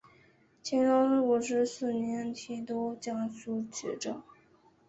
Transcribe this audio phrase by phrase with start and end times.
[0.63, 4.19] 乾隆五十四年提督江苏学政。